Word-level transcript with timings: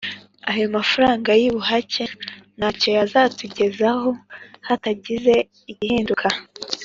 ayo 0.51 0.65
mafaranga 0.77 1.29
y’ 1.41 1.45
ubuhake 1.51 2.03
ntacyo 2.57 2.89
yazatugezeho 2.97 4.07
hatagize 4.67 5.33
igihinduka 5.71 6.27